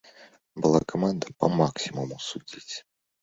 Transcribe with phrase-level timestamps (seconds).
[0.65, 2.75] Была каманда па максімуму судзіць.